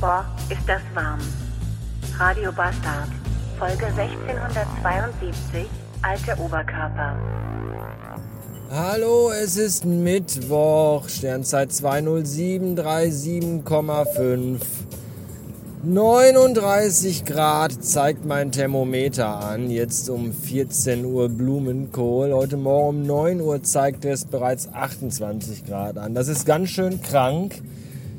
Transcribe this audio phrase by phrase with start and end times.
[0.00, 1.18] Boah, ist das warm.
[2.18, 3.08] Radio Bastard,
[3.58, 5.66] Folge 1672,
[6.02, 7.16] alte Oberkörper.
[8.70, 14.60] Hallo, es ist Mittwoch, Sternzeit 20737,5.
[15.82, 19.68] 39 Grad zeigt mein Thermometer an.
[19.68, 22.32] Jetzt um 14 Uhr Blumenkohl.
[22.32, 26.14] Heute Morgen um 9 Uhr zeigt es bereits 28 Grad an.
[26.14, 27.60] Das ist ganz schön krank.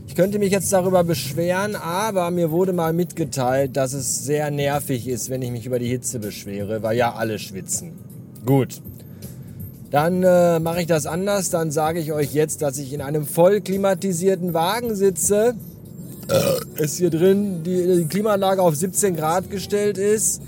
[0.10, 5.08] Ich könnte mich jetzt darüber beschweren, aber mir wurde mal mitgeteilt, dass es sehr nervig
[5.08, 7.92] ist, wenn ich mich über die Hitze beschwere, weil ja alle schwitzen.
[8.44, 8.82] Gut.
[9.92, 11.52] Dann äh, mache ich das anders.
[11.52, 15.54] Dann sage ich euch jetzt, dass ich in einem voll klimatisierten Wagen sitze
[16.76, 20.42] es hier drin die, die Klimaanlage auf 17 Grad gestellt ist,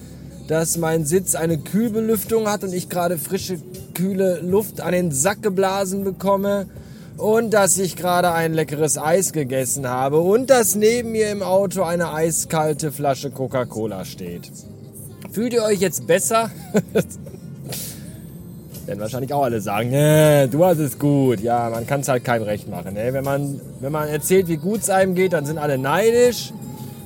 [0.48, 3.60] dass mein Sitz eine Kühlbelüftung hat und ich gerade frische,
[3.94, 6.68] kühle Luft an den Sack geblasen bekomme
[7.22, 11.84] und dass ich gerade ein leckeres Eis gegessen habe und dass neben mir im Auto
[11.84, 14.52] eine eiskalte Flasche Coca-Cola steht.
[15.32, 16.50] Fühlt ihr euch jetzt besser?
[18.88, 21.40] werden wahrscheinlich auch alle sagen, nee, du hast es gut.
[21.40, 22.96] Ja, man kann es halt keinem recht machen.
[22.96, 23.14] Ne?
[23.14, 26.52] Wenn, man, wenn man erzählt, wie gut es einem geht, dann sind alle neidisch.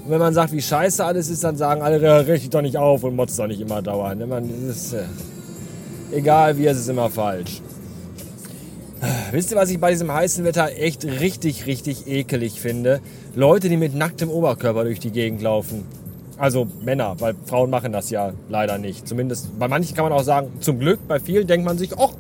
[0.04, 2.78] Und wenn man sagt, wie scheiße alles ist, dann sagen alle, ja, richtig doch nicht
[2.78, 4.18] auf und motzt doch nicht immer dauern.
[4.18, 4.26] Ne?
[4.26, 5.04] Man, ist, äh,
[6.12, 7.62] egal wie, es ist immer falsch.
[9.32, 13.02] Wisst ihr, was ich bei diesem heißen Wetter echt richtig, richtig ekelig finde?
[13.36, 15.86] Leute, die mit nacktem Oberkörper durch die Gegend laufen.
[16.38, 19.08] Also Männer, weil Frauen machen das ja leider nicht.
[19.08, 22.14] Zumindest bei manchen kann man auch sagen, zum Glück, bei vielen denkt man sich, ach,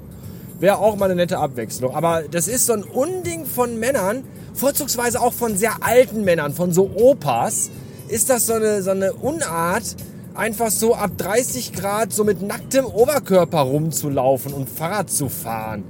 [0.59, 1.93] wäre auch mal eine nette Abwechslung.
[1.93, 6.71] Aber das ist so ein Unding von Männern, vorzugsweise auch von sehr alten Männern, von
[6.71, 7.69] so Opas,
[8.07, 9.95] ist das so eine, so eine Unart,
[10.33, 15.83] einfach so ab 30 Grad so mit nacktem Oberkörper rumzulaufen und Fahrrad zu fahren.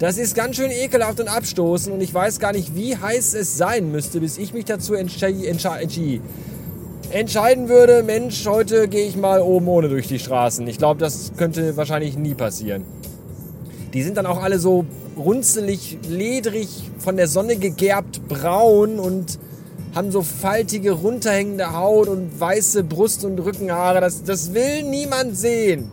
[0.00, 3.58] Das ist ganz schön ekelhaft und abstoßend und ich weiß gar nicht, wie heiß es
[3.58, 5.42] sein müsste, bis ich mich dazu entscheiden
[7.68, 10.66] würde, Mensch, heute gehe ich mal oben ohne durch die Straßen.
[10.68, 12.86] Ich glaube, das könnte wahrscheinlich nie passieren.
[13.92, 14.86] Die sind dann auch alle so
[15.18, 19.38] runzelig, ledrig, von der Sonne gegerbt, braun und
[19.94, 24.00] haben so faltige, runterhängende Haut und weiße Brust- und Rückenhaare.
[24.00, 25.90] Das, das will niemand sehen.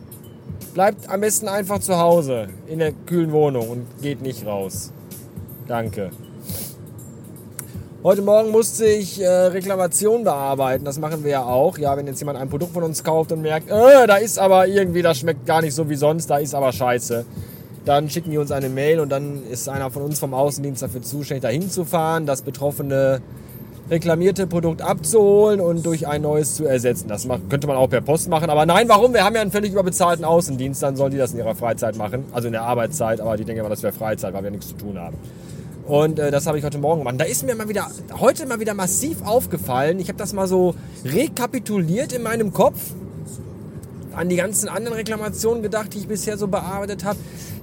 [0.74, 4.92] Bleibt am besten einfach zu Hause in der kühlen Wohnung und geht nicht raus.
[5.66, 6.10] Danke.
[8.04, 10.84] Heute Morgen musste ich äh, Reklamation bearbeiten.
[10.84, 11.78] Das machen wir ja auch.
[11.78, 14.68] Ja, wenn jetzt jemand ein Produkt von uns kauft und merkt, äh, da ist aber
[14.68, 17.24] irgendwie, das schmeckt gar nicht so wie sonst, da ist aber scheiße.
[17.84, 21.02] Dann schicken die uns eine Mail und dann ist einer von uns vom Außendienst dafür
[21.02, 23.20] zuständig, da hinzufahren, das betroffene
[23.90, 27.08] reklamierte Produkt abzuholen und durch ein neues zu ersetzen.
[27.08, 28.50] Das könnte man auch per Post machen.
[28.50, 29.14] Aber nein, warum?
[29.14, 32.24] Wir haben ja einen völlig überbezahlten Außendienst, dann sollen die das in ihrer Freizeit machen.
[32.32, 34.74] Also in der Arbeitszeit, aber die denken immer, das wäre Freizeit, weil wir nichts zu
[34.74, 35.16] tun haben.
[35.86, 37.14] Und äh, das habe ich heute Morgen gemacht.
[37.18, 37.86] Da ist mir mal wieder,
[38.20, 39.98] heute mal wieder massiv aufgefallen.
[40.00, 40.74] Ich habe das mal so
[41.04, 42.92] rekapituliert in meinem Kopf.
[44.18, 47.18] An die ganzen anderen Reklamationen gedacht, die ich bisher so bearbeitet habe.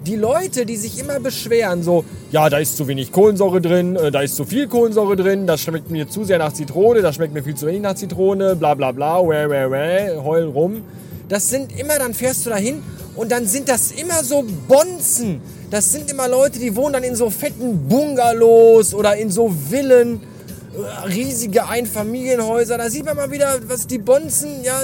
[0.05, 4.09] Die Leute, die sich immer beschweren, so, ja, da ist zu wenig Kohlensäure drin, äh,
[4.09, 7.33] da ist zu viel Kohlensäure drin, das schmeckt mir zu sehr nach Zitrone, das schmeckt
[7.33, 10.81] mir viel zu wenig nach Zitrone, bla bla bla, wah, wah, wah, heul rum.
[11.27, 12.81] Das sind immer, dann fährst du dahin
[13.15, 15.41] und dann sind das immer so Bonzen.
[15.71, 20.21] Das sind immer Leute, die wohnen dann in so fetten Bungalows oder in so Villen,
[20.21, 22.77] äh, riesige Einfamilienhäuser.
[22.77, 24.83] Da sieht man mal wieder, was die Bonzen, ja,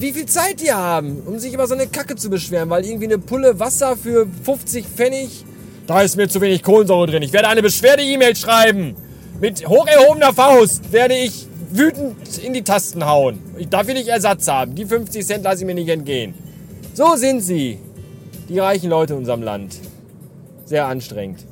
[0.00, 3.06] wie viel Zeit die haben, um sich über so eine Kacke zu beschweren, weil irgendwie
[3.06, 5.44] eine Pulle Wasser für 50 Pfennig,
[5.86, 7.22] da ist mir zu wenig Kohlensäure drin.
[7.22, 8.96] Ich werde eine Beschwerde-E-Mail schreiben.
[9.40, 13.38] Mit hoch erhobener Faust werde ich wütend in die Tasten hauen.
[13.58, 14.74] Ich darf hier nicht Ersatz haben.
[14.74, 16.34] Die 50 Cent lasse ich mir nicht entgehen.
[16.94, 17.78] So sind sie,
[18.48, 19.76] die reichen Leute in unserem Land.
[20.64, 21.44] Sehr anstrengend.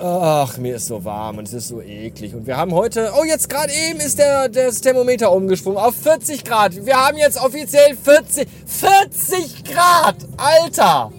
[0.00, 2.32] Ach, mir ist so warm und es ist so eklig.
[2.32, 6.44] Und wir haben heute, oh, jetzt gerade eben ist der, das Thermometer umgesprungen auf 40
[6.44, 6.86] Grad.
[6.86, 10.16] Wir haben jetzt offiziell 40, 40 Grad!
[10.36, 11.10] Alter!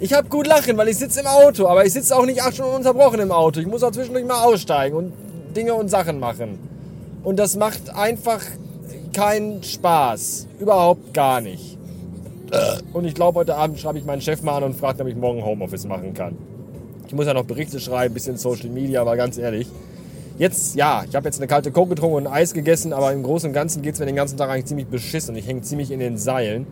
[0.00, 2.54] Ich habe gut lachen, weil ich sitze im Auto, aber ich sitze auch nicht acht
[2.54, 3.60] Stunden unterbrochen im Auto.
[3.60, 5.12] Ich muss auch zwischendurch mal aussteigen und
[5.54, 6.58] Dinge und Sachen machen.
[7.22, 8.40] Und das macht einfach
[9.12, 10.48] keinen Spaß.
[10.58, 11.78] Überhaupt gar nicht.
[12.92, 15.14] Und ich glaube, heute Abend schreibe ich meinen Chef mal an und frage, ob ich
[15.14, 16.36] morgen Homeoffice machen kann.
[17.10, 19.66] Ich muss ja noch Berichte schreiben, bisschen Social Media, aber ganz ehrlich.
[20.38, 23.24] Jetzt, ja, ich habe jetzt eine kalte Coke getrunken und ein Eis gegessen, aber im
[23.24, 25.34] Großen und Ganzen geht es mir den ganzen Tag eigentlich ziemlich beschissen.
[25.34, 26.68] Ich hänge ziemlich in den Seilen,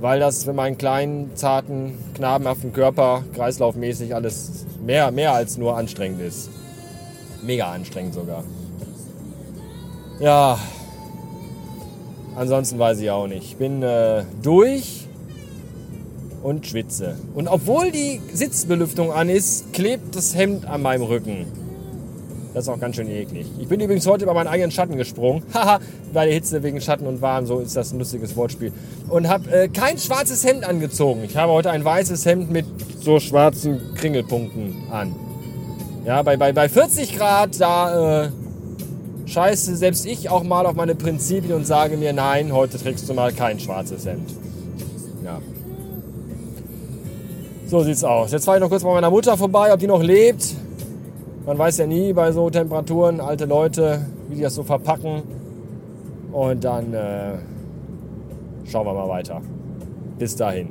[0.00, 6.20] weil das für meinen kleinen, zarten, knabenhaften Körper kreislaufmäßig alles mehr, mehr als nur anstrengend
[6.20, 6.48] ist.
[7.42, 8.44] Mega anstrengend sogar.
[10.20, 10.60] Ja,
[12.36, 13.44] Ansonsten weiß ich auch nicht.
[13.44, 15.05] Ich bin äh, durch
[16.46, 17.16] und schwitze.
[17.34, 21.44] Und obwohl die Sitzbelüftung an ist, klebt das Hemd an meinem Rücken.
[22.54, 23.48] Das ist auch ganz schön eklig.
[23.58, 25.42] Ich bin übrigens heute über meinen eigenen Schatten gesprungen.
[25.54, 25.80] Haha,
[26.14, 28.72] bei der Hitze wegen Schatten und warm, so ist das ein lustiges Wortspiel.
[29.08, 31.24] Und habe äh, kein schwarzes Hemd angezogen.
[31.24, 32.64] Ich habe heute ein weißes Hemd mit
[33.00, 35.16] so schwarzen Kringelpunkten an.
[36.04, 38.30] Ja, bei, bei, bei 40 Grad, da äh,
[39.26, 43.14] scheiße selbst ich auch mal auf meine Prinzipien und sage mir, nein, heute trägst du
[43.14, 44.30] mal kein schwarzes Hemd.
[45.24, 45.40] Ja.
[47.66, 48.30] So sieht's aus.
[48.30, 50.54] Jetzt fahre ich noch kurz bei meiner Mutter vorbei, ob die noch lebt.
[51.44, 55.22] Man weiß ja nie bei so Temperaturen, alte Leute, wie die das so verpacken.
[56.30, 57.38] Und dann äh,
[58.64, 59.40] schauen wir mal weiter.
[60.16, 60.68] Bis dahin.